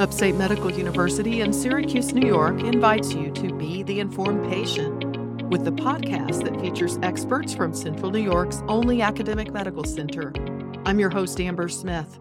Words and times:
Upstate 0.00 0.34
Medical 0.34 0.72
University 0.72 1.42
in 1.42 1.52
Syracuse, 1.52 2.14
New 2.14 2.26
York 2.26 2.62
invites 2.62 3.12
you 3.12 3.30
to 3.32 3.52
be 3.52 3.82
the 3.82 4.00
informed 4.00 4.50
patient 4.50 5.04
with 5.50 5.66
the 5.66 5.72
podcast 5.72 6.42
that 6.44 6.58
features 6.58 6.98
experts 7.02 7.52
from 7.52 7.74
Central 7.74 8.10
New 8.10 8.22
York's 8.22 8.62
only 8.66 9.02
academic 9.02 9.52
medical 9.52 9.84
center. 9.84 10.32
I'm 10.86 10.98
your 10.98 11.10
host, 11.10 11.38
Amber 11.38 11.68
Smith. 11.68 12.18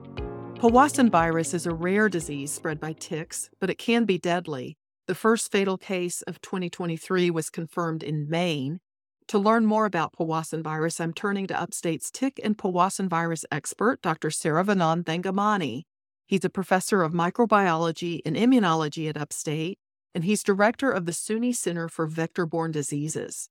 Powassan 0.56 1.10
virus 1.10 1.54
is 1.54 1.66
a 1.66 1.74
rare 1.74 2.10
disease 2.10 2.52
spread 2.52 2.82
by 2.82 2.92
ticks, 2.92 3.50
but 3.62 3.70
it 3.70 3.78
can 3.78 4.04
be 4.04 4.18
deadly. 4.18 4.76
The 5.08 5.16
first 5.16 5.50
fatal 5.50 5.78
case 5.78 6.22
of 6.24 6.42
2023 6.42 7.32
was 7.32 7.50
confirmed 7.50 8.04
in 8.04 8.30
Maine. 8.30 8.82
To 9.30 9.40
learn 9.40 9.66
more 9.66 9.86
about 9.86 10.12
Powassan 10.20 10.64
virus, 10.64 11.00
I'm 11.00 11.14
turning 11.14 11.48
to 11.48 11.58
Upstate's 11.58 12.12
tick 12.12 12.42
and 12.44 12.58
Powassan 12.58 13.08
virus 13.08 13.46
expert, 13.50 14.02
Dr. 14.02 14.32
Saravanan 14.32 15.06
Thangamani. 15.06 15.84
He's 16.30 16.46
a 16.46 16.50
professor 16.52 17.02
of 17.02 17.12
microbiology 17.12 18.22
and 18.24 18.36
immunology 18.36 19.10
at 19.10 19.18
Upstate, 19.18 19.80
and 20.14 20.24
he's 20.24 20.44
director 20.44 20.92
of 20.92 21.08
the 21.08 21.12
SUNY 21.12 21.56
Center 21.56 21.90
for 21.90 22.06
Vector 22.06 22.46
Borne 22.46 22.72
Diseases. 22.72 23.50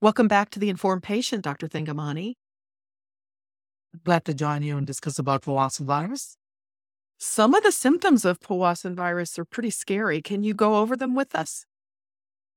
Welcome 0.00 0.26
back 0.26 0.50
to 0.50 0.58
the 0.58 0.68
Informed 0.68 1.04
Patient, 1.04 1.44
Dr. 1.44 1.68
Thangamani. 1.68 2.34
Glad 4.02 4.24
to 4.24 4.34
join 4.34 4.64
you 4.64 4.76
and 4.76 4.84
discuss 4.84 5.20
about 5.20 5.42
Powassan 5.42 5.86
virus. 5.86 6.36
Some 7.16 7.54
of 7.54 7.62
the 7.62 7.70
symptoms 7.70 8.24
of 8.24 8.40
Powassan 8.40 8.96
virus 8.96 9.38
are 9.38 9.44
pretty 9.44 9.70
scary. 9.70 10.20
Can 10.20 10.42
you 10.42 10.52
go 10.52 10.78
over 10.78 10.96
them 10.96 11.14
with 11.14 11.32
us? 11.32 11.64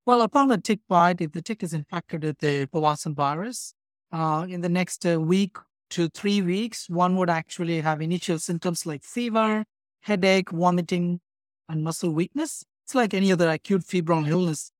Well, 0.03 0.23
upon 0.23 0.49
a 0.49 0.57
tick 0.57 0.79
bite, 0.89 1.21
if 1.21 1.33
the 1.33 1.43
tick 1.43 1.61
is 1.61 1.75
infected 1.75 2.23
with 2.23 2.39
the 2.39 2.65
Powassan 2.73 3.13
virus, 3.13 3.75
uh, 4.11 4.47
in 4.49 4.61
the 4.61 4.69
next 4.69 5.05
uh, 5.05 5.21
week 5.21 5.57
to 5.91 6.09
three 6.09 6.41
weeks, 6.41 6.89
one 6.89 7.16
would 7.17 7.29
actually 7.29 7.81
have 7.81 8.02
initial 8.02 8.39
symptoms 8.39 8.85
like 8.85 9.03
fever, 9.03 9.66
headache, 10.02 10.52
vomiting, 10.52 11.20
and 11.67 11.84
muscle 11.84 12.11
weakness. 12.11 12.63
It's 12.85 12.95
like 12.95 13.13
any 13.13 13.31
other 13.31 13.49
acute 13.49 13.83
febrile 13.83 14.25
illness. 14.25 14.72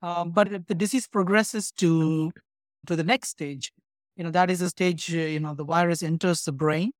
Um, 0.00 0.30
but 0.30 0.52
if 0.52 0.66
the 0.66 0.74
disease 0.74 1.06
progresses 1.06 1.70
to 1.72 2.32
to 2.86 2.96
the 2.96 3.04
next 3.04 3.28
stage, 3.30 3.72
you 4.16 4.24
know 4.24 4.30
that 4.30 4.50
is 4.50 4.62
a 4.62 4.70
stage. 4.70 5.14
Uh, 5.14 5.18
you 5.18 5.40
know 5.40 5.54
the 5.54 5.64
virus 5.64 6.02
enters 6.02 6.44
the 6.44 6.52
brain 6.52 6.92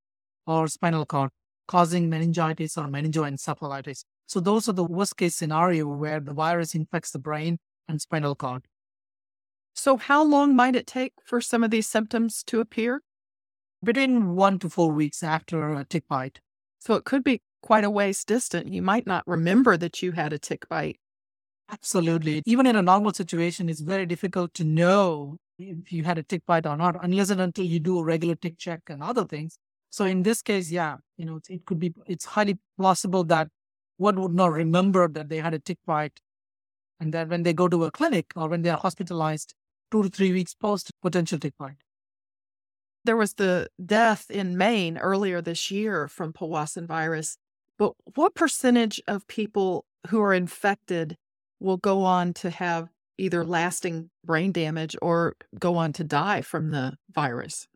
or 0.46 0.66
spinal 0.68 1.06
cord, 1.06 1.30
causing 1.66 2.10
meningitis 2.10 2.76
or 2.76 2.84
meningoencephalitis. 2.84 4.04
So 4.26 4.40
those 4.40 4.68
are 4.68 4.72
the 4.74 4.84
worst 4.84 5.16
case 5.16 5.36
scenario 5.36 5.86
where 5.86 6.20
the 6.20 6.34
virus 6.34 6.74
infects 6.74 7.12
the 7.12 7.18
brain 7.18 7.58
and 7.88 8.00
spinal 8.00 8.34
cord. 8.34 8.66
So 9.74 9.96
how 9.96 10.24
long 10.24 10.56
might 10.56 10.74
it 10.74 10.86
take 10.86 11.12
for 11.24 11.40
some 11.40 11.62
of 11.62 11.70
these 11.70 11.86
symptoms 11.86 12.42
to 12.48 12.60
appear? 12.60 13.00
Between 13.82 14.34
one 14.34 14.58
to 14.60 14.68
four 14.68 14.92
weeks 14.92 15.22
after 15.22 15.74
a 15.74 15.84
tick 15.84 16.04
bite. 16.08 16.40
So 16.78 16.94
it 16.94 17.04
could 17.04 17.24
be 17.24 17.42
quite 17.62 17.84
a 17.84 17.90
ways 17.90 18.24
distant. 18.24 18.72
You 18.72 18.82
might 18.82 19.06
not 19.06 19.26
remember 19.26 19.76
that 19.76 20.02
you 20.02 20.12
had 20.12 20.32
a 20.32 20.38
tick 20.38 20.68
bite. 20.68 20.98
Absolutely. 21.70 22.42
Even 22.46 22.66
in 22.66 22.76
a 22.76 22.82
normal 22.82 23.12
situation, 23.12 23.68
it's 23.68 23.80
very 23.80 24.06
difficult 24.06 24.54
to 24.54 24.64
know 24.64 25.36
if 25.58 25.92
you 25.92 26.04
had 26.04 26.18
a 26.18 26.22
tick 26.22 26.42
bite 26.46 26.66
or 26.66 26.76
not, 26.76 26.96
unless 27.02 27.30
and 27.30 27.40
until 27.40 27.64
you 27.64 27.80
do 27.80 27.98
a 27.98 28.04
regular 28.04 28.34
tick 28.34 28.56
check 28.58 28.82
and 28.88 29.02
other 29.02 29.24
things. 29.24 29.58
So 29.90 30.04
in 30.04 30.22
this 30.22 30.40
case, 30.40 30.70
yeah, 30.70 30.96
you 31.16 31.24
know, 31.24 31.40
it 31.48 31.64
could 31.66 31.78
be, 31.78 31.94
it's 32.06 32.24
highly 32.24 32.58
possible 32.78 33.24
that 33.24 33.48
one 33.96 34.20
would 34.20 34.34
not 34.34 34.52
remember 34.52 35.08
that 35.08 35.28
they 35.28 35.38
had 35.38 35.54
a 35.54 35.58
tick 35.58 35.78
bite. 35.86 36.20
And 37.00 37.12
then 37.12 37.28
when 37.28 37.42
they 37.42 37.52
go 37.52 37.68
to 37.68 37.84
a 37.84 37.90
clinic 37.90 38.32
or 38.36 38.48
when 38.48 38.62
they 38.62 38.70
are 38.70 38.78
hospitalized, 38.78 39.54
two 39.90 40.02
to 40.02 40.08
three 40.08 40.32
weeks 40.32 40.54
post 40.54 40.92
potential 41.02 41.38
tick 41.38 41.54
bite. 41.58 41.82
There 43.08 43.16
was 43.16 43.32
the 43.32 43.70
death 43.82 44.30
in 44.30 44.58
Maine 44.58 44.98
earlier 44.98 45.40
this 45.40 45.70
year 45.70 46.08
from 46.08 46.34
Powassan 46.34 46.86
virus. 46.86 47.38
But 47.78 47.94
what 48.16 48.34
percentage 48.34 49.00
of 49.08 49.26
people 49.28 49.86
who 50.08 50.20
are 50.20 50.34
infected 50.34 51.16
will 51.58 51.78
go 51.78 52.04
on 52.04 52.34
to 52.34 52.50
have 52.50 52.90
either 53.16 53.46
lasting 53.46 54.10
brain 54.26 54.52
damage 54.52 54.94
or 55.00 55.36
go 55.58 55.76
on 55.76 55.94
to 55.94 56.04
die 56.04 56.42
from 56.42 56.70
the 56.70 56.98
virus? 57.10 57.66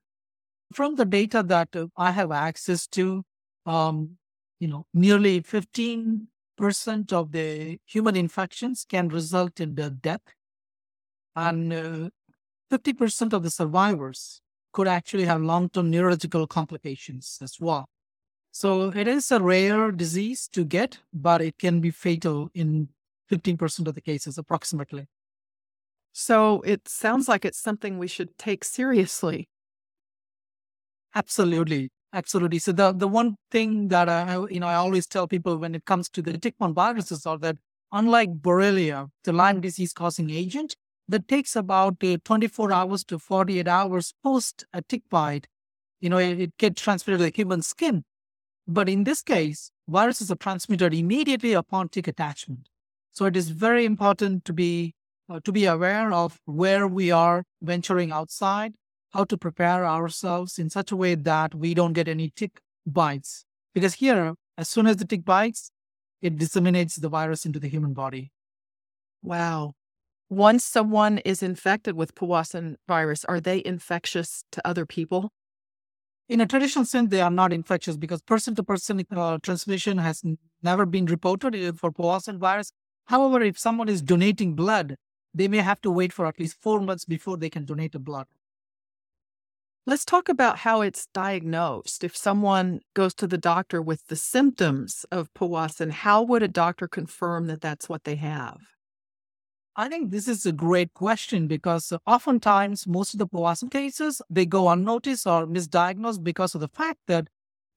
From 0.74 0.96
the 0.96 1.06
data 1.06 1.42
that 1.42 1.74
uh, 1.74 1.86
I 1.96 2.10
have 2.10 2.30
access 2.30 2.86
to, 2.88 3.24
um, 3.64 4.18
you 4.60 4.68
know, 4.68 4.84
nearly 4.92 5.40
15% 5.40 6.26
of 7.10 7.32
the 7.32 7.78
human 7.86 8.16
infections 8.16 8.84
can 8.86 9.08
result 9.08 9.60
in 9.60 9.76
the 9.76 9.88
death. 9.88 10.34
And 11.34 11.72
uh, 11.72 12.10
50% 12.70 13.32
of 13.32 13.42
the 13.42 13.50
survivors 13.50 14.41
could 14.72 14.88
actually 14.88 15.24
have 15.24 15.42
long 15.42 15.68
term 15.68 15.90
neurological 15.90 16.46
complications 16.46 17.38
as 17.42 17.58
well. 17.60 17.86
So 18.50 18.90
it 18.90 19.08
is 19.08 19.30
a 19.30 19.40
rare 19.40 19.90
disease 19.90 20.48
to 20.52 20.64
get, 20.64 20.98
but 21.12 21.40
it 21.40 21.58
can 21.58 21.80
be 21.80 21.90
fatal 21.90 22.50
in 22.54 22.88
15% 23.30 23.86
of 23.86 23.94
the 23.94 24.00
cases, 24.00 24.36
approximately. 24.36 25.06
So 26.12 26.60
it 26.60 26.86
sounds 26.86 27.28
like 27.28 27.46
it's 27.46 27.58
something 27.58 27.98
we 27.98 28.08
should 28.08 28.36
take 28.36 28.64
seriously. 28.64 29.48
Absolutely. 31.14 31.90
Absolutely. 32.12 32.58
So 32.58 32.72
the, 32.72 32.92
the 32.92 33.08
one 33.08 33.36
thing 33.50 33.88
that 33.88 34.08
I, 34.10 34.36
you 34.50 34.60
know, 34.60 34.66
I 34.66 34.74
always 34.74 35.06
tell 35.06 35.26
people 35.26 35.56
when 35.56 35.74
it 35.74 35.86
comes 35.86 36.10
to 36.10 36.20
the 36.20 36.36
tick-borne 36.36 36.74
viruses 36.74 37.24
are 37.24 37.38
that 37.38 37.56
unlike 37.90 38.30
Borrelia, 38.34 39.08
the 39.24 39.32
Lyme 39.32 39.62
disease 39.62 39.94
causing 39.94 40.28
agent, 40.28 40.76
that 41.08 41.28
takes 41.28 41.56
about 41.56 42.02
uh, 42.02 42.16
24 42.24 42.72
hours 42.72 43.04
to 43.04 43.18
48 43.18 43.68
hours 43.68 44.14
post 44.22 44.64
a 44.72 44.82
tick 44.82 45.02
bite. 45.10 45.46
You 46.00 46.10
know, 46.10 46.18
it, 46.18 46.40
it 46.40 46.58
gets 46.58 46.82
transmitted 46.82 47.18
to 47.18 47.24
the 47.24 47.32
human 47.34 47.62
skin. 47.62 48.04
But 48.66 48.88
in 48.88 49.04
this 49.04 49.22
case, 49.22 49.70
viruses 49.88 50.30
are 50.30 50.36
transmitted 50.36 50.94
immediately 50.94 51.52
upon 51.52 51.88
tick 51.88 52.08
attachment. 52.08 52.68
So 53.12 53.24
it 53.26 53.36
is 53.36 53.50
very 53.50 53.84
important 53.84 54.44
to 54.46 54.52
be 54.52 54.94
uh, 55.28 55.40
to 55.44 55.52
be 55.52 55.66
aware 55.66 56.12
of 56.12 56.40
where 56.46 56.86
we 56.86 57.10
are 57.10 57.44
venturing 57.62 58.10
outside, 58.10 58.74
how 59.12 59.24
to 59.24 59.38
prepare 59.38 59.86
ourselves 59.86 60.58
in 60.58 60.68
such 60.68 60.90
a 60.90 60.96
way 60.96 61.14
that 61.14 61.54
we 61.54 61.74
don't 61.74 61.92
get 61.92 62.08
any 62.08 62.30
tick 62.34 62.60
bites. 62.84 63.44
Because 63.72 63.94
here, 63.94 64.34
as 64.58 64.68
soon 64.68 64.86
as 64.86 64.96
the 64.96 65.06
tick 65.06 65.24
bites, 65.24 65.70
it 66.20 66.36
disseminates 66.36 66.96
the 66.96 67.08
virus 67.08 67.46
into 67.46 67.60
the 67.60 67.68
human 67.68 67.94
body. 67.94 68.32
Wow 69.22 69.74
once 70.32 70.64
someone 70.64 71.18
is 71.18 71.42
infected 71.42 71.94
with 71.94 72.14
Powassan 72.14 72.76
virus, 72.88 73.22
are 73.26 73.38
they 73.38 73.62
infectious 73.66 74.44
to 74.50 74.66
other 74.66 74.86
people? 74.86 75.30
In 76.26 76.40
a 76.40 76.46
traditional 76.46 76.86
sense, 76.86 77.10
they 77.10 77.20
are 77.20 77.30
not 77.30 77.52
infectious 77.52 77.98
because 77.98 78.22
person 78.22 78.54
to 78.54 78.62
person 78.62 79.04
transmission 79.42 79.98
has 79.98 80.22
never 80.62 80.86
been 80.86 81.04
reported 81.04 81.54
uh, 81.54 81.72
for 81.74 81.92
Powassan 81.92 82.38
virus. 82.38 82.72
However, 83.08 83.42
if 83.42 83.58
someone 83.58 83.90
is 83.90 84.00
donating 84.00 84.54
blood, 84.54 84.96
they 85.34 85.48
may 85.48 85.58
have 85.58 85.82
to 85.82 85.90
wait 85.90 86.14
for 86.14 86.24
at 86.24 86.40
least 86.40 86.56
four 86.58 86.80
months 86.80 87.04
before 87.04 87.36
they 87.36 87.50
can 87.50 87.66
donate 87.66 87.92
the 87.92 87.98
blood. 87.98 88.26
Let's 89.84 90.06
talk 90.06 90.30
about 90.30 90.60
how 90.60 90.80
it's 90.80 91.08
diagnosed. 91.12 92.02
If 92.02 92.16
someone 92.16 92.80
goes 92.94 93.12
to 93.14 93.26
the 93.26 93.36
doctor 93.36 93.82
with 93.82 94.06
the 94.06 94.16
symptoms 94.16 95.04
of 95.12 95.34
Powassan, 95.34 95.90
how 95.90 96.22
would 96.22 96.42
a 96.42 96.48
doctor 96.48 96.88
confirm 96.88 97.48
that 97.48 97.60
that's 97.60 97.90
what 97.90 98.04
they 98.04 98.14
have? 98.14 98.56
I 99.74 99.88
think 99.88 100.10
this 100.10 100.28
is 100.28 100.44
a 100.44 100.52
great 100.52 100.92
question 100.92 101.46
because 101.46 101.94
oftentimes 102.06 102.86
most 102.86 103.14
of 103.14 103.18
the 103.18 103.26
Powassan 103.26 103.70
cases, 103.70 104.20
they 104.28 104.44
go 104.44 104.68
unnoticed 104.68 105.26
or 105.26 105.46
misdiagnosed 105.46 106.22
because 106.22 106.54
of 106.54 106.60
the 106.60 106.68
fact 106.68 106.98
that 107.06 107.28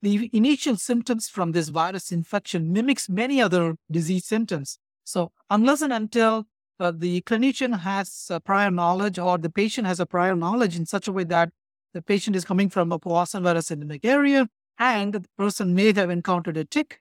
the 0.01 0.29
initial 0.33 0.75
symptoms 0.75 1.29
from 1.29 1.53
this 1.53 1.69
virus 1.69 2.11
infection 2.11 2.73
mimics 2.73 3.07
many 3.07 3.41
other 3.41 3.75
disease 3.89 4.25
symptoms. 4.25 4.77
So 5.05 5.31
unless 5.49 5.81
and 5.81 5.93
until 5.93 6.47
uh, 6.81 6.91
the 6.93 7.21
clinician 7.21 7.79
has 7.79 8.29
prior 8.43 8.71
knowledge 8.71 9.17
or 9.17 9.37
the 9.37 9.49
patient 9.49 9.87
has 9.87 10.01
a 10.01 10.05
prior 10.05 10.35
knowledge 10.35 10.75
in 10.75 10.85
such 10.85 11.07
a 11.07 11.13
way 11.13 11.23
that 11.23 11.51
the 11.93 12.01
patient 12.01 12.35
is 12.35 12.43
coming 12.43 12.69
from 12.69 12.91
a 12.91 12.99
Powassan 12.99 13.43
virus 13.43 13.71
endemic 13.71 14.03
area 14.03 14.49
and 14.77 15.13
the 15.13 15.23
person 15.37 15.73
may 15.73 15.93
have 15.93 16.09
encountered 16.09 16.57
a 16.57 16.65
tick, 16.65 16.99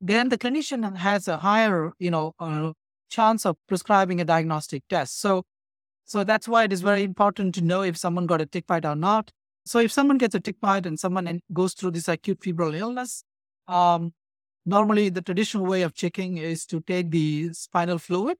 then 0.00 0.28
the 0.28 0.38
clinician 0.38 0.96
has 0.98 1.26
a 1.26 1.38
higher, 1.38 1.92
you 1.98 2.12
know, 2.12 2.32
uh, 2.38 2.72
chance 3.10 3.44
of 3.44 3.56
prescribing 3.68 4.20
a 4.20 4.24
diagnostic 4.24 4.82
test. 4.88 5.20
So, 5.20 5.42
so 6.04 6.24
that's 6.24 6.48
why 6.48 6.64
it 6.64 6.72
is 6.72 6.80
very 6.80 7.02
important 7.02 7.54
to 7.56 7.60
know 7.60 7.82
if 7.82 7.96
someone 7.96 8.26
got 8.26 8.40
a 8.40 8.46
tick 8.46 8.66
bite 8.66 8.86
or 8.86 8.96
not. 8.96 9.30
So 9.66 9.78
if 9.78 9.92
someone 9.92 10.18
gets 10.18 10.34
a 10.34 10.40
tick 10.40 10.60
bite 10.60 10.86
and 10.86 10.98
someone 10.98 11.40
goes 11.52 11.74
through 11.74 11.92
this 11.92 12.08
acute 12.08 12.42
febrile 12.42 12.74
illness, 12.74 13.22
um, 13.68 14.12
normally 14.64 15.10
the 15.10 15.22
traditional 15.22 15.66
way 15.66 15.82
of 15.82 15.94
checking 15.94 16.38
is 16.38 16.64
to 16.66 16.80
take 16.80 17.10
the 17.10 17.52
spinal 17.52 17.98
fluid 17.98 18.38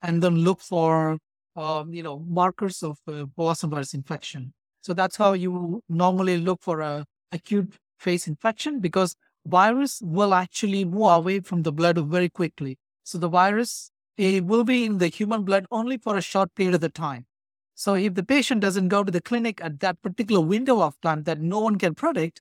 and 0.00 0.22
then 0.22 0.36
look 0.36 0.60
for, 0.60 1.18
um, 1.56 1.92
you 1.92 2.02
know, 2.02 2.24
markers 2.26 2.82
of 2.82 2.98
uh, 3.06 3.26
virus 3.36 3.94
infection. 3.94 4.52
So 4.80 4.92
that's 4.94 5.16
how 5.16 5.34
you 5.34 5.82
normally 5.88 6.38
look 6.38 6.60
for 6.62 6.80
a 6.80 7.04
acute 7.30 7.74
phase 8.00 8.26
infection 8.26 8.80
because 8.80 9.14
virus 9.46 10.00
will 10.02 10.34
actually 10.34 10.84
move 10.84 11.10
away 11.12 11.40
from 11.40 11.62
the 11.62 11.72
blood 11.72 11.98
very 12.08 12.28
quickly. 12.28 12.78
So 13.04 13.18
the 13.18 13.28
virus 13.28 13.91
it 14.16 14.44
will 14.44 14.64
be 14.64 14.84
in 14.84 14.98
the 14.98 15.08
human 15.08 15.44
blood 15.44 15.66
only 15.70 15.96
for 15.96 16.16
a 16.16 16.22
short 16.22 16.54
period 16.54 16.74
of 16.74 16.80
the 16.80 16.88
time. 16.88 17.26
So 17.74 17.94
if 17.94 18.14
the 18.14 18.22
patient 18.22 18.60
doesn't 18.60 18.88
go 18.88 19.02
to 19.02 19.10
the 19.10 19.20
clinic 19.20 19.60
at 19.62 19.80
that 19.80 20.02
particular 20.02 20.40
window 20.40 20.82
of 20.82 21.00
time 21.00 21.24
that 21.24 21.40
no 21.40 21.60
one 21.60 21.78
can 21.78 21.94
predict, 21.94 22.40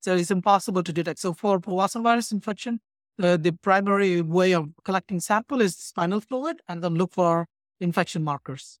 so 0.00 0.14
it's 0.14 0.30
impossible 0.30 0.82
to 0.82 0.92
detect. 0.92 1.18
So 1.18 1.32
for 1.32 1.58
Powassan 1.58 2.02
virus 2.02 2.30
infection, 2.30 2.80
uh, 3.20 3.36
the 3.36 3.52
primary 3.52 4.22
way 4.22 4.52
of 4.52 4.68
collecting 4.84 5.20
sample 5.20 5.60
is 5.60 5.76
spinal 5.76 6.20
fluid 6.20 6.60
and 6.68 6.84
then 6.84 6.94
look 6.94 7.12
for 7.12 7.46
infection 7.80 8.22
markers. 8.22 8.78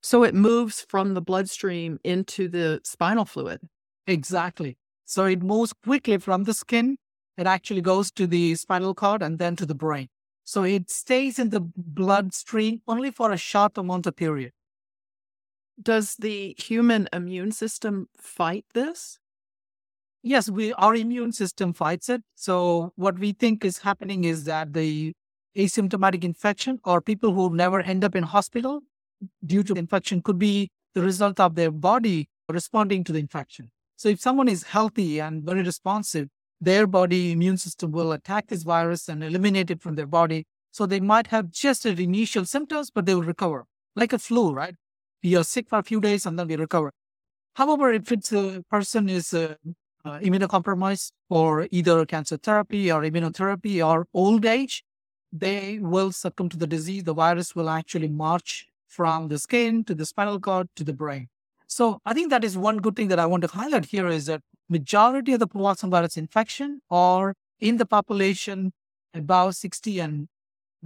So 0.00 0.22
it 0.22 0.34
moves 0.34 0.86
from 0.88 1.14
the 1.14 1.22
bloodstream 1.22 1.98
into 2.04 2.48
the 2.48 2.80
spinal 2.84 3.24
fluid. 3.24 3.62
Exactly. 4.06 4.76
So 5.04 5.24
it 5.24 5.42
moves 5.42 5.72
quickly 5.72 6.18
from 6.18 6.44
the 6.44 6.54
skin. 6.54 6.98
It 7.36 7.46
actually 7.46 7.80
goes 7.80 8.10
to 8.12 8.26
the 8.26 8.54
spinal 8.54 8.94
cord 8.94 9.22
and 9.22 9.38
then 9.38 9.56
to 9.56 9.66
the 9.66 9.74
brain. 9.74 10.08
So 10.44 10.62
it 10.62 10.90
stays 10.90 11.38
in 11.38 11.50
the 11.50 11.60
bloodstream 11.60 12.82
only 12.86 13.10
for 13.10 13.32
a 13.32 13.36
short 13.36 13.78
amount 13.78 14.06
of 14.06 14.16
period. 14.16 14.52
Does 15.82 16.14
the 16.16 16.54
human 16.58 17.08
immune 17.12 17.50
system 17.50 18.08
fight 18.16 18.64
this? 18.74 19.18
Yes, 20.22 20.48
we 20.48 20.72
our 20.74 20.94
immune 20.94 21.32
system 21.32 21.72
fights 21.72 22.08
it. 22.08 22.22
So 22.34 22.92
what 22.96 23.18
we 23.18 23.32
think 23.32 23.64
is 23.64 23.78
happening 23.78 24.24
is 24.24 24.44
that 24.44 24.72
the 24.72 25.12
asymptomatic 25.56 26.24
infection 26.24 26.78
or 26.84 27.00
people 27.00 27.32
who 27.32 27.54
never 27.54 27.80
end 27.80 28.04
up 28.04 28.14
in 28.14 28.22
hospital 28.22 28.82
due 29.44 29.62
to 29.62 29.74
infection 29.74 30.22
could 30.22 30.38
be 30.38 30.70
the 30.94 31.02
result 31.02 31.40
of 31.40 31.54
their 31.54 31.70
body 31.70 32.28
responding 32.48 33.04
to 33.04 33.12
the 33.12 33.18
infection. 33.18 33.70
So 33.96 34.08
if 34.08 34.20
someone 34.20 34.48
is 34.48 34.64
healthy 34.64 35.20
and 35.20 35.42
very 35.44 35.62
responsive, 35.62 36.28
their 36.64 36.86
body 36.86 37.32
immune 37.32 37.56
system 37.56 37.90
will 37.92 38.12
attack 38.12 38.48
this 38.48 38.62
virus 38.62 39.08
and 39.08 39.22
eliminate 39.22 39.70
it 39.70 39.80
from 39.80 39.94
their 39.94 40.06
body. 40.06 40.46
So 40.70 40.86
they 40.86 41.00
might 41.00 41.28
have 41.28 41.50
just 41.50 41.86
initial 41.86 42.44
symptoms, 42.44 42.90
but 42.90 43.06
they 43.06 43.14
will 43.14 43.22
recover, 43.22 43.64
like 43.94 44.12
a 44.12 44.18
flu, 44.18 44.52
right? 44.52 44.74
Are 45.24 45.44
sick 45.44 45.68
for 45.68 45.78
a 45.78 45.82
few 45.82 46.00
days 46.00 46.26
and 46.26 46.38
then 46.38 46.48
we 46.48 46.56
recover. 46.56 46.92
However, 47.54 47.92
if 47.92 48.12
it's 48.12 48.32
a 48.32 48.62
person 48.68 49.08
is 49.08 49.32
uh, 49.32 49.54
uh, 50.04 50.18
immunocompromised 50.18 51.12
or 51.30 51.66
either 51.70 52.04
cancer 52.04 52.36
therapy 52.36 52.92
or 52.92 53.02
immunotherapy 53.02 53.86
or 53.86 54.06
old 54.12 54.44
age, 54.44 54.84
they 55.32 55.78
will 55.80 56.12
succumb 56.12 56.48
to 56.50 56.56
the 56.56 56.66
disease. 56.66 57.04
The 57.04 57.14
virus 57.14 57.54
will 57.56 57.70
actually 57.70 58.08
march 58.08 58.66
from 58.88 59.28
the 59.28 59.38
skin 59.38 59.84
to 59.84 59.94
the 59.94 60.04
spinal 60.04 60.38
cord 60.40 60.68
to 60.76 60.84
the 60.84 60.92
brain. 60.92 61.28
So 61.66 62.00
I 62.04 62.14
think 62.14 62.30
that 62.30 62.44
is 62.44 62.56
one 62.56 62.78
good 62.78 62.96
thing 62.96 63.08
that 63.08 63.18
I 63.18 63.26
want 63.26 63.42
to 63.42 63.48
highlight 63.48 63.86
here 63.86 64.06
is 64.08 64.26
that 64.26 64.42
majority 64.68 65.32
of 65.32 65.40
the 65.40 65.48
Powassan 65.48 65.90
virus 65.90 66.16
infection 66.16 66.80
are 66.90 67.34
in 67.60 67.76
the 67.78 67.86
population 67.86 68.72
about 69.14 69.56
60 69.56 69.98
and 70.00 70.28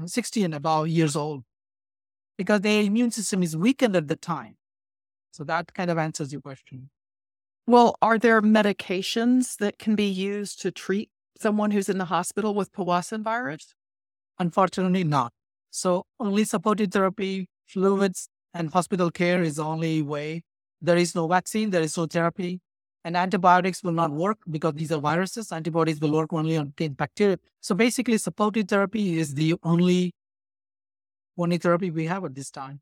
60 0.06 0.44
and 0.44 0.54
above 0.54 0.88
years 0.88 1.16
old 1.16 1.42
because 2.36 2.60
their 2.60 2.82
immune 2.82 3.10
system 3.10 3.42
is 3.42 3.56
weakened 3.56 3.96
at 3.96 4.08
the 4.08 4.16
time. 4.16 4.56
So 5.32 5.44
that 5.44 5.74
kind 5.74 5.90
of 5.90 5.98
answers 5.98 6.32
your 6.32 6.40
question. 6.40 6.90
Well, 7.66 7.96
are 8.00 8.18
there 8.18 8.40
medications 8.40 9.56
that 9.58 9.78
can 9.78 9.94
be 9.94 10.06
used 10.06 10.60
to 10.62 10.70
treat 10.70 11.10
someone 11.38 11.70
who's 11.70 11.88
in 11.88 11.98
the 11.98 12.06
hospital 12.06 12.54
with 12.54 12.72
Powassan 12.72 13.22
virus? 13.22 13.74
Unfortunately, 14.38 15.04
not. 15.04 15.32
So 15.70 16.06
only 16.18 16.44
supportive 16.44 16.92
therapy, 16.92 17.48
fluids, 17.66 18.28
and 18.54 18.70
hospital 18.72 19.10
care 19.10 19.42
is 19.42 19.56
the 19.56 19.64
only 19.64 20.00
way. 20.00 20.42
There 20.80 20.96
is 20.96 21.14
no 21.14 21.26
vaccine, 21.26 21.70
there 21.70 21.82
is 21.82 21.96
no 21.96 22.06
therapy, 22.06 22.60
and 23.04 23.16
antibiotics 23.16 23.82
will 23.82 23.92
not 23.92 24.10
work 24.10 24.38
because 24.50 24.74
these 24.74 24.92
are 24.92 25.00
viruses. 25.00 25.50
Antibodies 25.50 26.00
will 26.00 26.12
work 26.12 26.32
only 26.32 26.56
on 26.56 26.72
bacteria. 26.90 27.38
So 27.60 27.74
basically, 27.74 28.18
supportive 28.18 28.68
therapy 28.68 29.18
is 29.18 29.34
the 29.34 29.54
only 29.62 30.12
only 31.36 31.58
therapy 31.58 31.90
we 31.90 32.06
have 32.06 32.24
at 32.24 32.34
this 32.34 32.50
time. 32.50 32.80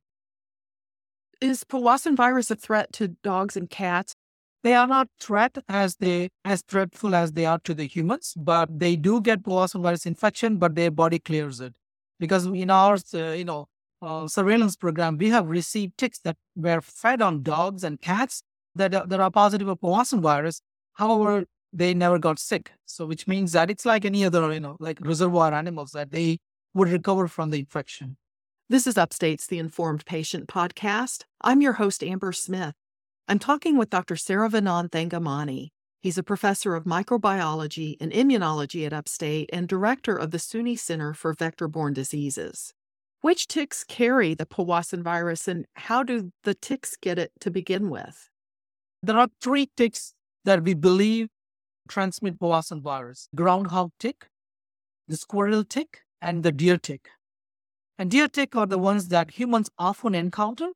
Is 1.41 1.65
Powassan 1.65 2.17
virus 2.17 2.51
a 2.51 2.57
threat 2.57 2.93
to 2.95 3.09
dogs 3.09 3.57
and 3.57 3.69
cats? 3.69 4.15
They 4.63 4.75
are 4.75 4.87
not 4.87 5.09
threat 5.21 5.59
as 5.69 5.97
they 5.97 6.31
as 6.45 6.63
threatful 6.63 7.15
as 7.15 7.33
they 7.33 7.47
are 7.47 7.61
to 7.61 7.75
the 7.75 7.87
humans, 7.87 8.35
but 8.37 8.79
they 8.79 8.97
do 8.97 9.21
get 9.21 9.43
Powassan 9.43 9.83
virus 9.83 10.07
infection, 10.07 10.57
but 10.57 10.75
their 10.75 10.91
body 10.91 11.19
clears 11.19 11.61
it. 11.61 11.75
Because 12.19 12.47
in 12.47 12.71
ours, 12.71 13.15
uh, 13.15 13.35
you 13.37 13.45
know 13.45 13.69
uh, 14.03 14.29
surveillance 14.29 14.77
program, 14.77 15.19
we 15.19 15.31
have 15.31 15.49
received 15.49 15.97
ticks 15.99 16.19
that 16.21 16.37
were 16.55 16.81
fed 16.81 17.23
on 17.23 17.43
dogs 17.43 17.85
and 17.85 18.01
cats 18.01 18.43
that 18.75 18.95
are, 18.95 19.07
that 19.07 19.21
are 19.21 19.31
positive 19.31 19.69
for 19.69 19.77
Powassan 19.77 20.21
virus. 20.21 20.61
However, 20.95 21.45
they 21.73 21.95
never 21.95 22.19
got 22.19 22.39
sick. 22.39 22.73
So, 22.85 23.07
which 23.07 23.27
means 23.27 23.53
that 23.53 23.71
it's 23.71 23.85
like 23.85 24.05
any 24.05 24.25
other, 24.25 24.53
you 24.53 24.61
know, 24.61 24.77
like 24.81 24.99
reservoir 25.01 25.53
animals 25.53 25.93
that 25.93 26.11
they 26.11 26.39
would 26.75 26.89
recover 26.89 27.29
from 27.29 27.51
the 27.51 27.59
infection. 27.59 28.17
This 28.69 28.87
is 28.87 28.99
Upstate's 28.99 29.47
The 29.47 29.59
Informed 29.59 30.05
Patient 30.07 30.49
podcast. 30.49 31.23
I'm 31.41 31.61
your 31.61 31.75
host, 31.75 32.03
Amber 32.03 32.33
Smith. 32.33 32.75
I'm 33.29 33.39
talking 33.39 33.77
with 33.77 33.91
Dr. 33.91 34.15
Saravanan 34.15 34.89
Thangamani. 34.91 35.69
He's 36.01 36.19
a 36.19 36.23
professor 36.23 36.75
of 36.75 36.85
microbiology 36.85 37.97
and 38.01 38.13
immunology 38.13 38.87
at 38.87 38.93
Upstate 38.93 39.51
and 39.53 39.69
director 39.69 40.17
of 40.17 40.31
the 40.31 40.39
SUNY 40.39 40.79
Center 40.79 41.15
for 41.15 41.33
Vector 41.33 41.67
Borne 41.69 41.93
Diseases. 41.93 42.73
Which 43.27 43.49
ticks 43.49 43.83
carry 43.83 44.35
the 44.35 44.47
Powassan 44.47 45.03
virus 45.03 45.49
and 45.49 45.67
how 45.75 46.05
do 46.05 46.31
the 46.45 46.55
ticks 46.55 46.97
get 46.97 47.19
it 47.19 47.33
to 47.41 47.51
begin 47.51 47.91
with? 47.91 48.31
There 49.03 49.19
are 49.19 49.27
three 49.41 49.69
ticks 49.77 50.15
that 50.45 50.63
we 50.63 50.75
believe 50.75 51.27
transmit 51.89 52.39
Powassan 52.39 52.83
virus 52.83 53.29
groundhog 53.35 53.91
tick, 53.99 54.29
the 55.09 55.17
squirrel 55.17 55.65
tick, 55.65 56.03
and 56.23 56.45
the 56.45 56.53
deer 56.53 56.79
tick. 56.79 57.09
And 57.99 58.13
deer 58.13 58.29
tick 58.29 58.55
are 58.55 58.65
the 58.65 58.79
ones 58.79 59.09
that 59.09 59.33
humans 59.33 59.71
often 59.77 60.15
encounter. 60.15 60.69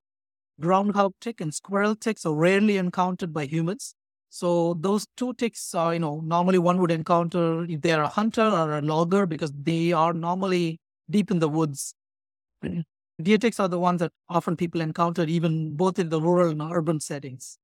Groundhog 0.60 1.12
tick 1.20 1.40
and 1.40 1.54
squirrel 1.54 1.94
ticks 1.94 2.26
are 2.26 2.34
rarely 2.34 2.78
encountered 2.78 3.32
by 3.32 3.44
humans. 3.46 3.94
So 4.28 4.74
those 4.74 5.06
two 5.16 5.34
ticks 5.34 5.72
are, 5.72 5.94
you 5.94 6.00
know, 6.00 6.20
normally 6.24 6.58
one 6.58 6.78
would 6.78 6.90
encounter 6.90 7.62
if 7.66 7.80
they're 7.82 8.02
a 8.02 8.08
hunter 8.08 8.48
or 8.48 8.78
a 8.78 8.82
logger 8.82 9.24
because 9.24 9.52
they 9.52 9.92
are 9.92 10.12
normally 10.12 10.80
deep 11.08 11.30
in 11.30 11.38
the 11.38 11.48
woods 11.48 11.94
Ticks 12.62 13.60
are 13.60 13.68
the 13.68 13.78
ones 13.78 14.00
that 14.00 14.12
often 14.28 14.56
people 14.56 14.80
encounter, 14.80 15.24
even 15.24 15.76
both 15.76 15.98
in 15.98 16.08
the 16.08 16.20
rural 16.20 16.50
and 16.50 16.62
urban 16.62 17.00
settings. 17.00 17.58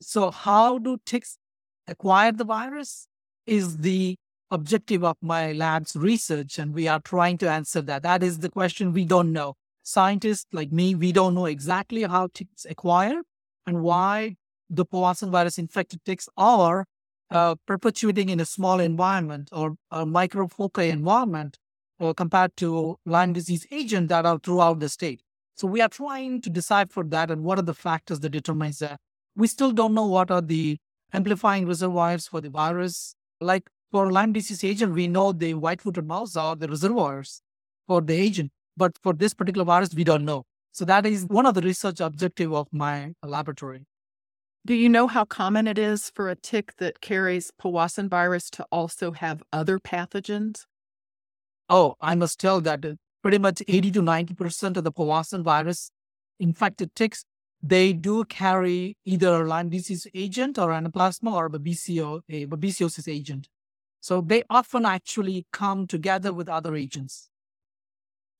So, 0.00 0.30
how 0.30 0.78
do 0.78 0.98
ticks 1.06 1.38
acquire 1.86 2.32
the 2.32 2.44
virus? 2.44 3.06
Is 3.46 3.78
the 3.78 4.16
objective 4.50 5.04
of 5.04 5.16
my 5.20 5.52
lab's 5.52 5.96
research, 5.96 6.58
and 6.58 6.74
we 6.74 6.88
are 6.88 7.00
trying 7.00 7.38
to 7.38 7.48
answer 7.48 7.80
that. 7.82 8.02
That 8.02 8.22
is 8.22 8.40
the 8.40 8.48
question 8.48 8.92
we 8.92 9.04
don't 9.04 9.32
know. 9.32 9.54
Scientists 9.82 10.46
like 10.52 10.72
me, 10.72 10.94
we 10.94 11.12
don't 11.12 11.34
know 11.34 11.46
exactly 11.46 12.02
how 12.02 12.28
ticks 12.34 12.64
acquire 12.68 13.22
and 13.66 13.82
why 13.82 14.36
the 14.68 14.84
Powassan 14.84 15.30
virus 15.30 15.58
infected 15.58 16.04
ticks 16.04 16.28
are 16.36 16.86
uh, 17.30 17.54
perpetuating 17.66 18.28
in 18.28 18.40
a 18.40 18.44
small 18.44 18.80
environment 18.80 19.48
or 19.52 19.74
a 19.90 20.04
microfoci 20.04 20.90
environment 20.90 21.58
uh, 22.00 22.12
compared 22.12 22.56
to 22.58 22.96
Lyme 23.04 23.32
disease 23.32 23.66
agent 23.70 24.08
that 24.08 24.26
are 24.26 24.38
throughout 24.38 24.80
the 24.80 24.88
state. 24.88 25.22
So 25.54 25.66
we 25.66 25.80
are 25.80 25.88
trying 25.88 26.40
to 26.42 26.50
decipher 26.50 27.02
that 27.04 27.30
and 27.30 27.42
what 27.42 27.58
are 27.58 27.62
the 27.62 27.74
factors 27.74 28.20
that 28.20 28.30
determines 28.30 28.78
that. 28.80 29.00
We 29.34 29.46
still 29.46 29.72
don't 29.72 29.94
know 29.94 30.06
what 30.06 30.30
are 30.30 30.42
the 30.42 30.78
amplifying 31.12 31.66
reservoirs 31.66 32.26
for 32.26 32.40
the 32.40 32.50
virus. 32.50 33.14
Like 33.40 33.68
for 33.90 34.12
Lyme 34.12 34.32
disease 34.32 34.64
agent, 34.64 34.92
we 34.94 35.08
know 35.08 35.32
the 35.32 35.54
white-footed 35.54 36.06
mouse 36.06 36.36
are 36.36 36.56
the 36.56 36.68
reservoirs 36.68 37.40
for 37.86 38.00
the 38.00 38.14
agent, 38.14 38.50
but 38.76 38.98
for 39.02 39.12
this 39.12 39.32
particular 39.32 39.64
virus, 39.64 39.94
we 39.94 40.04
don't 40.04 40.24
know. 40.24 40.44
So 40.72 40.84
that 40.84 41.06
is 41.06 41.24
one 41.24 41.46
of 41.46 41.54
the 41.54 41.62
research 41.62 42.00
objective 42.00 42.52
of 42.52 42.66
my 42.70 43.12
laboratory. 43.22 43.86
Do 44.66 44.74
you 44.74 44.88
know 44.88 45.06
how 45.06 45.24
common 45.24 45.66
it 45.66 45.78
is 45.78 46.10
for 46.10 46.28
a 46.28 46.34
tick 46.34 46.76
that 46.78 47.00
carries 47.00 47.52
Powassan 47.58 48.10
virus 48.10 48.50
to 48.50 48.66
also 48.72 49.12
have 49.12 49.42
other 49.52 49.78
pathogens? 49.78 50.64
Oh, 51.68 51.94
I 52.00 52.14
must 52.14 52.38
tell 52.38 52.60
that 52.60 52.84
uh, 52.84 52.94
pretty 53.22 53.38
much 53.38 53.62
80 53.66 53.90
to 53.92 54.02
90% 54.02 54.76
of 54.76 54.84
the 54.84 54.92
Powassan 54.92 55.42
virus 55.42 55.90
infected 56.38 56.94
ticks, 56.94 57.24
they 57.62 57.92
do 57.92 58.24
carry 58.24 58.96
either 59.04 59.42
a 59.42 59.46
Lyme 59.46 59.70
disease 59.70 60.06
agent 60.14 60.58
or 60.58 60.68
anaplasma 60.68 61.32
or 61.32 61.50
babesiosis 61.50 63.08
agent. 63.08 63.48
So 64.00 64.20
they 64.20 64.44
often 64.48 64.84
actually 64.84 65.46
come 65.52 65.86
together 65.86 66.32
with 66.32 66.48
other 66.48 66.76
agents. 66.76 67.28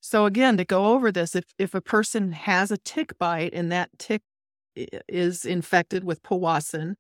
So 0.00 0.26
again, 0.26 0.56
to 0.59 0.64
go 0.64 0.92
over 0.92 1.11
this, 1.11 1.35
if, 1.35 1.47
if 1.59 1.75
a 1.75 1.80
person 1.80 2.30
has 2.33 2.71
a 2.71 2.76
tick 2.76 3.18
bite 3.18 3.52
and 3.52 3.73
that 3.73 3.90
tick 3.99 4.23
is 4.76 5.45
infected 5.45 6.04
with 6.04 6.23
Powassan, 6.23 6.95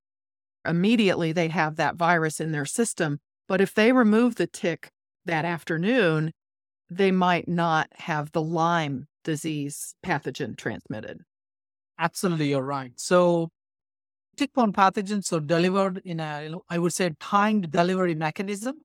immediately 0.66 1.30
they 1.30 1.46
have 1.48 1.76
that 1.76 1.94
virus 1.94 2.40
in 2.40 2.50
their 2.50 2.64
system. 2.64 3.20
But 3.46 3.60
if 3.60 3.72
they 3.74 3.92
remove 3.92 4.34
the 4.34 4.48
tick 4.48 4.90
that 5.26 5.44
afternoon, 5.44 6.32
they 6.88 7.10
might 7.10 7.48
not 7.48 7.88
have 7.96 8.32
the 8.32 8.42
Lyme 8.42 9.06
disease 9.24 9.94
pathogen 10.04 10.56
transmitted. 10.56 11.20
Absolutely, 11.98 12.50
you're 12.50 12.62
right. 12.62 12.92
So, 12.96 13.50
tick-borne 14.36 14.72
pathogens 14.72 15.32
are 15.32 15.40
delivered 15.40 16.00
in 16.04 16.20
a, 16.20 16.54
I 16.68 16.78
would 16.78 16.92
say, 16.92 17.10
timed 17.18 17.70
delivery 17.70 18.14
mechanism. 18.14 18.82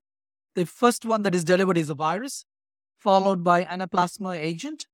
The 0.55 0.65
first 0.65 1.05
one 1.05 1.23
that 1.23 1.35
is 1.35 1.43
delivered 1.43 1.77
is 1.77 1.89
a 1.89 1.95
virus, 1.95 2.45
followed 2.99 3.43
by 3.43 3.65
anaplasma 3.65 4.37
agent, 4.37 4.85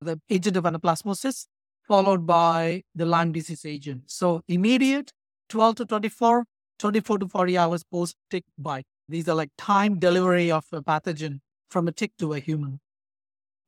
the 0.00 0.20
agent 0.28 0.56
of 0.56 0.64
anaplasmosis, 0.64 1.46
followed 1.86 2.26
by 2.26 2.82
the 2.94 3.06
Lyme 3.06 3.32
disease 3.32 3.64
agent. 3.64 4.02
So, 4.06 4.42
immediate 4.48 5.12
12 5.48 5.76
to 5.76 5.86
24, 5.86 6.44
24 6.78 7.18
to 7.18 7.28
40 7.28 7.58
hours 7.58 7.84
post 7.84 8.16
tick 8.30 8.44
bite. 8.58 8.86
These 9.08 9.28
are 9.28 9.34
like 9.34 9.50
time 9.56 9.98
delivery 9.98 10.50
of 10.50 10.64
a 10.72 10.82
pathogen 10.82 11.40
from 11.70 11.88
a 11.88 11.92
tick 11.92 12.12
to 12.18 12.32
a 12.32 12.38
human. 12.38 12.80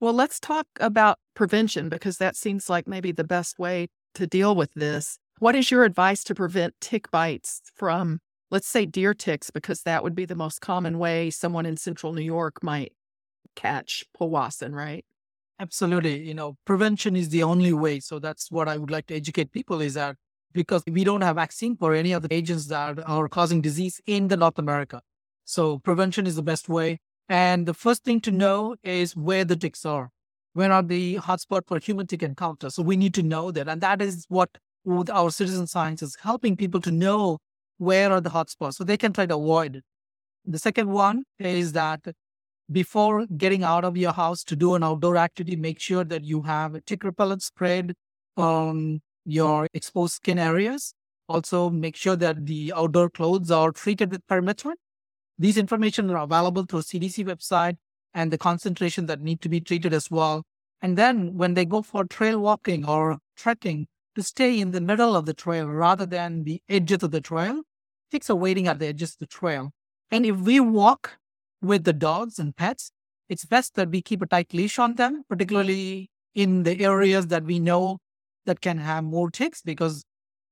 Well, 0.00 0.12
let's 0.12 0.38
talk 0.38 0.66
about 0.80 1.18
prevention 1.34 1.88
because 1.88 2.18
that 2.18 2.36
seems 2.36 2.68
like 2.68 2.86
maybe 2.86 3.12
the 3.12 3.24
best 3.24 3.58
way 3.58 3.88
to 4.14 4.26
deal 4.26 4.54
with 4.54 4.72
this. 4.74 5.18
What 5.38 5.54
is 5.54 5.70
your 5.70 5.84
advice 5.84 6.24
to 6.24 6.34
prevent 6.34 6.74
tick 6.80 7.10
bites 7.10 7.62
from, 7.74 8.20
let's 8.50 8.68
say, 8.68 8.86
deer 8.86 9.14
ticks, 9.14 9.50
because 9.50 9.82
that 9.82 10.02
would 10.02 10.14
be 10.14 10.24
the 10.24 10.34
most 10.34 10.60
common 10.60 10.98
way 10.98 11.30
someone 11.30 11.66
in 11.66 11.76
central 11.76 12.12
New 12.12 12.22
York 12.22 12.62
might 12.62 12.92
catch 13.54 14.04
powassan, 14.18 14.72
right? 14.72 15.04
Absolutely. 15.60 16.22
You 16.22 16.34
know, 16.34 16.56
prevention 16.64 17.16
is 17.16 17.30
the 17.30 17.42
only 17.42 17.72
way. 17.72 17.98
So 18.00 18.18
that's 18.18 18.50
what 18.50 18.68
I 18.68 18.76
would 18.76 18.90
like 18.90 19.06
to 19.06 19.14
educate 19.14 19.52
people 19.52 19.80
is 19.80 19.94
that 19.94 20.16
because 20.52 20.82
we 20.90 21.04
don't 21.04 21.20
have 21.20 21.36
vaccine 21.36 21.76
for 21.76 21.94
any 21.94 22.12
of 22.12 22.22
the 22.22 22.32
agents 22.32 22.66
that 22.66 22.98
are 23.08 23.28
causing 23.28 23.60
disease 23.60 24.00
in 24.06 24.28
the 24.28 24.36
North 24.36 24.58
America. 24.58 25.02
So 25.48 25.78
prevention 25.78 26.26
is 26.26 26.36
the 26.36 26.42
best 26.42 26.68
way. 26.68 26.98
And 27.30 27.64
the 27.64 27.72
first 27.72 28.04
thing 28.04 28.20
to 28.20 28.30
know 28.30 28.76
is 28.82 29.16
where 29.16 29.46
the 29.46 29.56
ticks 29.56 29.86
are. 29.86 30.10
Where 30.52 30.70
are 30.70 30.82
the 30.82 31.16
hotspot 31.16 31.62
for 31.66 31.78
human 31.78 32.06
tick 32.06 32.22
encounter? 32.22 32.68
So 32.68 32.82
we 32.82 32.98
need 32.98 33.14
to 33.14 33.22
know 33.22 33.50
that. 33.52 33.66
And 33.66 33.80
that 33.80 34.02
is 34.02 34.26
what 34.28 34.50
our 35.10 35.30
citizen 35.30 35.66
science 35.66 36.02
is 36.02 36.18
helping 36.20 36.54
people 36.54 36.82
to 36.82 36.90
know 36.90 37.38
where 37.78 38.12
are 38.12 38.20
the 38.20 38.28
hotspots 38.28 38.74
so 38.74 38.84
they 38.84 38.98
can 38.98 39.14
try 39.14 39.24
to 39.24 39.36
avoid 39.36 39.76
it. 39.76 39.84
The 40.44 40.58
second 40.58 40.90
one 40.90 41.24
is 41.38 41.72
that 41.72 42.00
before 42.70 43.24
getting 43.24 43.64
out 43.64 43.86
of 43.86 43.96
your 43.96 44.12
house 44.12 44.44
to 44.44 44.54
do 44.54 44.74
an 44.74 44.82
outdoor 44.82 45.16
activity, 45.16 45.56
make 45.56 45.80
sure 45.80 46.04
that 46.04 46.24
you 46.24 46.42
have 46.42 46.74
a 46.74 46.82
tick 46.82 47.04
repellent 47.04 47.42
sprayed 47.42 47.94
on 48.36 49.00
your 49.24 49.66
exposed 49.72 50.12
skin 50.12 50.38
areas. 50.38 50.92
Also, 51.26 51.70
make 51.70 51.96
sure 51.96 52.16
that 52.16 52.44
the 52.44 52.70
outdoor 52.76 53.08
clothes 53.08 53.50
are 53.50 53.72
treated 53.72 54.10
with 54.10 54.26
permethrin. 54.26 54.74
These 55.38 55.56
information 55.56 56.10
are 56.10 56.18
available 56.18 56.64
through 56.64 56.82
CDC 56.82 57.24
website 57.24 57.76
and 58.14 58.32
the 58.32 58.38
concentration 58.38 59.06
that 59.06 59.20
need 59.20 59.40
to 59.42 59.48
be 59.48 59.60
treated 59.60 59.92
as 59.92 60.10
well. 60.10 60.44
And 60.80 60.96
then 60.96 61.36
when 61.36 61.54
they 61.54 61.64
go 61.64 61.82
for 61.82 62.04
trail 62.04 62.40
walking 62.40 62.88
or 62.88 63.18
trekking, 63.36 63.86
to 64.18 64.24
stay 64.24 64.58
in 64.58 64.72
the 64.72 64.80
middle 64.80 65.14
of 65.14 65.26
the 65.26 65.32
trail 65.32 65.68
rather 65.68 66.04
than 66.04 66.42
the 66.42 66.60
edges 66.68 67.04
of 67.04 67.12
the 67.12 67.20
trail. 67.20 67.62
Ticks 68.10 68.28
are 68.28 68.34
waiting 68.34 68.66
at 68.66 68.80
the 68.80 68.88
edges 68.88 69.12
of 69.12 69.18
the 69.18 69.26
trail. 69.28 69.70
And 70.10 70.26
if 70.26 70.36
we 70.38 70.58
walk 70.58 71.18
with 71.62 71.84
the 71.84 71.92
dogs 71.92 72.40
and 72.40 72.56
pets, 72.56 72.90
it's 73.28 73.44
best 73.44 73.76
that 73.76 73.90
we 73.90 74.02
keep 74.02 74.20
a 74.20 74.26
tight 74.26 74.52
leash 74.52 74.76
on 74.76 74.96
them, 74.96 75.22
particularly 75.28 76.10
in 76.34 76.64
the 76.64 76.84
areas 76.84 77.28
that 77.28 77.44
we 77.44 77.60
know 77.60 77.98
that 78.44 78.60
can 78.60 78.78
have 78.78 79.04
more 79.04 79.30
ticks 79.30 79.62
because 79.62 80.04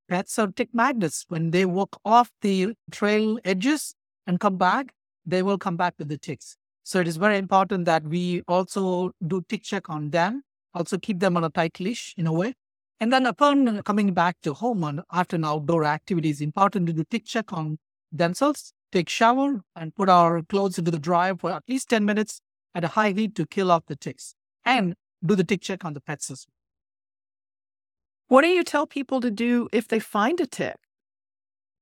pets 0.09 0.39
are 0.39 0.47
tick 0.47 0.69
magnets. 0.73 1.25
When 1.27 1.51
they 1.51 1.65
walk 1.65 1.99
off 2.05 2.31
the 2.43 2.75
trail 2.93 3.41
edges 3.45 3.97
and 4.27 4.41
come 4.41 4.57
back, 4.57 4.95
they 5.25 5.43
will 5.43 5.59
come 5.59 5.77
back 5.77 5.95
with 5.99 6.09
the 6.09 6.19
ticks. 6.19 6.57
So 6.83 7.01
it 7.01 7.09
is 7.09 7.17
very 7.17 7.39
important 7.39 7.85
that 7.87 8.05
we 8.05 8.43
also 8.47 9.13
do 9.27 9.43
tick 9.49 9.63
check 9.63 9.91
on 9.91 10.11
them, 10.11 10.43
also 10.75 10.99
keep 10.99 11.21
them 11.21 11.37
on 11.37 11.45
a 11.45 11.51
tight 11.51 11.81
leash 11.81 12.15
in 12.17 12.27
a 12.27 12.33
way. 12.33 12.55
And 13.01 13.13
then 13.13 13.27
upon 13.27 13.83
coming 13.83 14.15
back 14.15 14.37
to 14.43 14.55
home 14.55 14.85
and 14.85 15.03
after 15.13 15.37
an 15.37 15.45
outdoor 15.45 15.85
activity, 15.85 16.31
it's 16.31 16.41
important 16.41 16.87
to 16.87 16.93
do 16.93 17.05
tick 17.05 17.25
check 17.25 17.53
on 17.53 17.79
themselves 18.13 18.73
take 18.93 19.09
shower, 19.09 19.63
and 19.75 19.95
put 19.95 20.09
our 20.09 20.43
clothes 20.43 20.79
into 20.79 20.91
the 20.91 20.99
dryer 20.99 21.37
for 21.37 21.51
at 21.53 21.63
least 21.69 21.91
10 21.91 22.05
minutes 22.05 22.41
at 22.75 22.85
a 22.85 22.89
high 22.89 23.13
heat 23.13 23.35
to 23.35 23.47
kill 23.47 23.71
off 23.71 23.85
the 23.87 23.97
ticks 23.97 24.35
and 24.65 24.95
do 25.25 25.35
the 25.35 25.45
tick 25.45 25.61
check 25.61 25.85
on 25.85 25.93
the 25.95 26.01
pets 26.01 26.31
as 26.31 26.47
well. 26.47 26.53
What 28.29 28.43
do 28.43 28.49
you 28.49 28.65
tell 28.65 28.87
people 28.87 29.21
to 29.21 29.31
do 29.31 29.69
if 29.73 29.87
they 29.87 30.01
find 30.01 30.41
a 30.41 30.47
tick? 30.47 30.77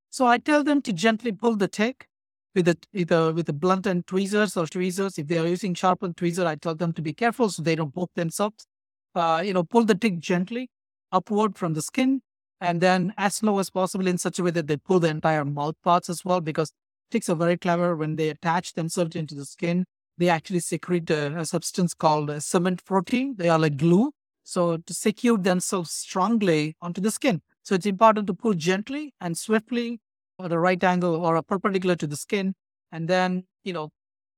So 0.09 0.25
I 0.25 0.37
tell 0.37 0.63
them 0.63 0.81
to 0.83 0.93
gently 0.93 1.31
pull 1.31 1.55
the 1.55 1.67
tick 1.67 2.07
with 2.55 2.67
a, 2.67 2.77
either 2.93 3.33
with 3.33 3.49
a 3.49 3.53
blunt 3.53 3.85
end 3.85 4.07
tweezers 4.07 4.57
or 4.57 4.65
tweezers. 4.65 5.17
If 5.17 5.27
they 5.27 5.37
are 5.37 5.47
using 5.47 5.73
sharpened 5.73 6.15
tweezer, 6.15 6.45
I 6.45 6.55
tell 6.55 6.75
them 6.75 6.93
to 6.93 7.01
be 7.01 7.13
careful 7.13 7.49
so 7.49 7.61
they 7.61 7.75
don't 7.75 7.93
poke 7.93 8.11
themselves. 8.15 8.65
Uh, 9.13 9.41
you 9.45 9.53
know, 9.53 9.63
pull 9.63 9.85
the 9.85 9.95
tick 9.95 10.19
gently 10.19 10.69
upward 11.11 11.57
from 11.57 11.73
the 11.73 11.81
skin 11.81 12.21
and 12.59 12.81
then 12.81 13.13
as 13.17 13.35
slow 13.35 13.59
as 13.59 13.69
possible 13.69 14.07
in 14.07 14.17
such 14.17 14.39
a 14.39 14.43
way 14.43 14.51
that 14.51 14.67
they 14.67 14.77
pull 14.77 14.99
the 14.99 15.07
entire 15.07 15.45
mouth 15.45 15.75
parts 15.83 16.09
as 16.09 16.25
well 16.25 16.41
because 16.41 16.71
Ticks 17.11 17.29
are 17.29 17.35
very 17.35 17.57
clever. 17.57 17.95
When 17.95 18.15
they 18.15 18.29
attach 18.29 18.73
themselves 18.73 19.15
into 19.15 19.35
the 19.35 19.45
skin, 19.45 19.85
they 20.17 20.29
actually 20.29 20.59
secrete 20.59 21.09
a, 21.09 21.37
a 21.37 21.45
substance 21.45 21.93
called 21.93 22.41
cement 22.41 22.83
protein. 22.85 23.35
They 23.37 23.49
are 23.49 23.59
like 23.59 23.77
glue. 23.77 24.11
So 24.43 24.77
to 24.77 24.93
secure 24.93 25.37
themselves 25.37 25.91
strongly 25.91 26.75
onto 26.81 27.01
the 27.01 27.11
skin. 27.11 27.41
So 27.63 27.75
it's 27.75 27.85
important 27.85 28.27
to 28.27 28.33
pull 28.33 28.53
gently 28.53 29.13
and 29.19 29.37
swiftly 29.37 29.99
at 30.39 30.51
a 30.51 30.59
right 30.59 30.83
angle 30.83 31.15
or 31.15 31.35
a 31.35 31.43
perpendicular 31.43 31.95
to 31.95 32.07
the 32.07 32.15
skin. 32.15 32.53
And 32.91 33.07
then, 33.07 33.45
you 33.63 33.73
know, 33.73 33.89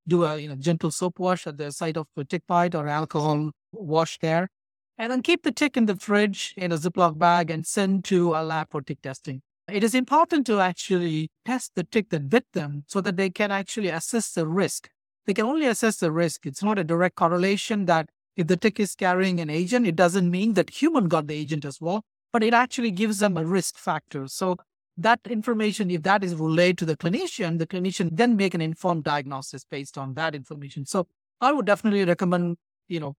do 0.08 0.24
a 0.24 0.38
you 0.38 0.48
know 0.48 0.56
gentle 0.56 0.90
soap 0.90 1.20
wash 1.20 1.46
at 1.46 1.58
the 1.58 1.72
site 1.72 1.98
of 1.98 2.08
a 2.16 2.24
tick 2.24 2.44
bite 2.48 2.74
or 2.74 2.88
alcohol 2.88 3.52
wash 3.72 4.18
there. 4.20 4.50
And 4.98 5.12
then 5.12 5.22
keep 5.22 5.44
the 5.44 5.52
tick 5.52 5.78
in 5.78 5.86
the 5.86 5.96
fridge 5.96 6.54
in 6.58 6.72
a 6.72 6.78
Ziploc 6.78 7.20
bag 7.20 7.52
and 7.52 7.68
send 7.68 8.04
to 8.06 8.34
a 8.34 8.42
lab 8.42 8.72
for 8.72 8.82
tick 8.82 9.02
testing. 9.02 9.42
It 9.72 9.84
is 9.84 9.94
important 9.94 10.48
to 10.48 10.60
actually 10.60 11.30
test 11.46 11.74
the 11.76 11.84
tick 11.84 12.10
that 12.10 12.30
bit 12.30 12.46
them 12.54 12.86
so 12.88 13.02
that 13.02 13.18
they 13.18 13.30
can 13.30 13.52
actually 13.52 13.90
assess 13.90 14.32
the 14.32 14.48
risk. 14.48 14.90
They 15.26 15.34
can 15.34 15.46
only 15.46 15.68
assess 15.68 15.98
the 15.98 16.12
risk. 16.12 16.46
It's 16.46 16.64
not 16.64 16.80
a 16.80 16.84
direct 16.86 17.16
correlation 17.16 17.86
that 17.86 18.10
if 18.38 18.48
the 18.48 18.56
tick 18.56 18.80
is 18.80 18.96
carrying 18.96 19.40
an 19.40 19.50
agent, 19.50 19.86
it 19.86 19.96
doesn't 19.96 20.32
mean 20.32 20.54
that 20.54 20.70
human 20.70 21.10
got 21.10 21.28
the 21.28 21.34
agent 21.34 21.66
as 21.66 21.82
well, 21.82 22.04
but 22.32 22.44
it 22.44 22.54
actually 22.54 22.92
gives 22.92 23.20
them 23.20 23.36
a 23.36 23.44
risk 23.44 23.78
factor. 23.78 24.28
So 24.28 24.58
that 24.98 25.20
information, 25.30 25.92
if 25.92 26.04
that 26.04 26.24
is 26.24 26.36
relayed 26.36 26.78
to 26.80 26.86
the 26.86 26.98
clinician, 26.98 27.60
the 27.60 27.68
clinician 27.68 28.10
then 28.12 28.36
make 28.36 28.54
an 28.54 28.62
informed 28.62 29.04
diagnosis 29.04 29.64
based 29.64 29.98
on 29.98 30.16
that 30.16 30.34
information. 30.34 30.86
So 30.86 31.08
I 31.40 31.52
would 31.52 31.66
definitely 31.66 32.04
recommend, 32.06 32.58
you 32.88 33.00
know, 33.00 33.16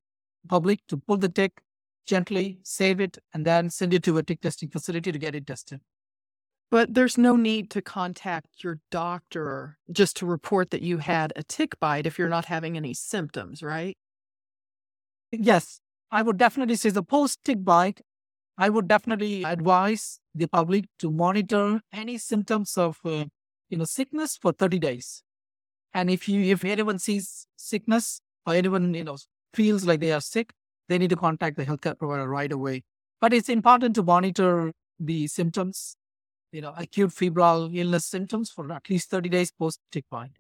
public 0.49 0.81
to 0.89 0.97
pull 0.97 1.17
the 1.17 1.29
tick 1.29 1.61
gently, 2.07 2.59
save 2.63 3.01
it, 3.01 3.19
and 3.33 3.45
then 3.45 3.71
send 3.71 3.95
it 3.95 4.03
to 4.05 4.19
a 4.19 4.23
tick 4.23 4.41
testing 4.41 4.71
facility 4.71 5.13
to 5.13 5.19
get 5.19 5.35
it 5.35 5.47
tested. 5.47 5.81
But 6.71 6.95
there's 6.95 7.17
no 7.17 7.37
need 7.37 7.71
to 7.71 7.81
contact 7.81 8.63
your 8.63 8.81
doctor 8.91 9.79
just 9.91 10.17
to 10.19 10.27
report 10.27 10.71
that 10.71 10.83
you 10.83 10.99
had 10.99 11.33
a 11.37 11.43
tick 11.43 11.79
bite 11.81 12.07
if 12.07 12.19
you're 12.19 12.29
not 12.29 12.47
having 12.47 12.77
any 12.77 12.93
symptoms, 12.93 13.63
right? 13.63 13.97
Yes, 15.31 15.81
I 16.11 16.23
would 16.23 16.37
definitely 16.37 16.77
say 16.77 16.91
the 16.91 17.03
post 17.03 17.41
tick 17.45 17.65
bite. 17.65 18.01
I 18.59 18.69
would 18.69 18.89
definitely 18.89 19.45
advise 19.45 20.21
the 20.35 20.49
public 20.49 20.87
to 20.99 21.11
monitor 21.11 21.81
any 21.93 22.19
symptoms 22.19 22.77
of 22.77 22.99
uh, 23.05 23.27
you 23.71 23.79
know 23.79 23.85
sickness 23.85 24.37
for 24.37 24.53
30 24.53 24.79
days. 24.79 25.23
And 25.95 26.11
if 26.11 26.29
you 26.29 26.43
if 26.43 26.65
anyone 26.65 26.99
sees 26.99 27.47
sickness 27.57 28.21
or 28.47 28.55
anyone 28.55 28.93
you 28.95 29.05
know 29.05 29.17
feels 29.55 29.87
like 29.87 30.01
they 30.01 30.13
are 30.13 30.21
sick, 30.21 30.53
they 30.89 30.99
need 30.99 31.11
to 31.11 31.17
contact 31.17 31.57
the 31.57 31.65
healthcare 31.65 31.99
provider 31.99 32.29
right 32.29 32.53
away. 32.53 32.83
But 33.21 33.33
it's 33.33 33.49
important 33.49 33.95
to 33.95 34.03
monitor 34.03 34.73
the 34.99 35.29
symptoms 35.29 35.97
you 36.53 36.61
know, 36.61 36.73
acute 36.77 37.13
febrile 37.13 37.71
illness 37.73 38.07
symptoms 38.07 38.51
for 38.51 38.71
at 38.73 38.89
least 38.89 39.11
30 39.11 39.29
days 39.29 39.53
post 39.53 39.81
tick 39.93 40.05
bite. 40.11 40.39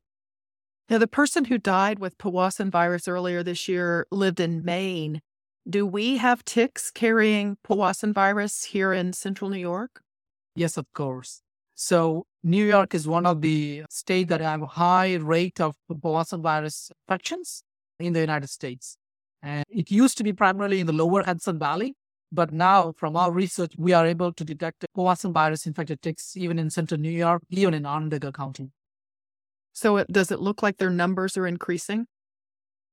Now, 0.89 0.99
the 0.99 1.07
person 1.07 1.47
who 1.47 1.59
died 1.59 1.99
with 1.99 2.17
Powassan 2.17 2.71
virus 2.71 3.07
earlier 3.07 3.43
this 3.43 3.69
year 3.69 4.07
lived 4.11 4.41
in 4.41 4.65
Maine. 4.65 5.21
Do 5.69 5.85
we 5.85 6.17
have 6.17 6.47
ticks 6.47 6.91
carrying 6.91 7.59
Powassan 7.63 8.15
virus 8.15 8.65
here 8.65 8.95
in 8.95 9.13
central 9.13 9.51
New 9.51 9.59
York? 9.59 10.01
Yes, 10.55 10.79
of 10.79 10.87
course. 10.95 11.43
So, 11.75 12.27
New 12.43 12.65
York 12.65 12.95
is 12.95 13.07
one 13.07 13.27
of 13.27 13.43
the 13.43 13.85
states 13.91 14.31
that 14.31 14.41
have 14.41 14.63
a 14.63 14.67
high 14.67 15.17
rate 15.17 15.61
of 15.61 15.77
Powassan 15.91 16.41
virus 16.41 16.91
infections 17.07 17.63
in 18.01 18.15
the 18.15 18.21
United 18.21 18.49
States. 18.49 18.97
And 19.43 19.63
it 19.69 19.91
used 19.91 20.17
to 20.19 20.25
be 20.25 20.33
primarily 20.33 20.81
in 20.81 20.87
the 20.87 20.93
lower 20.95 21.23
Hudson 21.23 21.59
Valley, 21.59 21.95
but 22.33 22.51
now, 22.51 22.95
from 22.97 23.15
our 23.15 23.31
research, 23.31 23.75
we 23.77 23.93
are 23.93 24.07
able 24.07 24.33
to 24.33 24.45
detect 24.45 24.87
Powassan 24.97 25.35
virus 25.35 25.67
infected 25.67 26.01
ticks 26.01 26.35
even 26.35 26.59
in 26.59 26.71
central 26.71 26.99
New 26.99 27.11
York, 27.11 27.43
even 27.51 27.75
in 27.75 27.85
Onondaga 27.85 28.33
County. 28.33 28.71
So, 29.75 29.99
it, 29.99 30.11
does 30.11 30.31
it 30.31 30.41
look 30.41 30.63
like 30.63 30.79
their 30.79 30.91
numbers 30.91 31.37
are 31.37 31.47
increasing? 31.47 32.07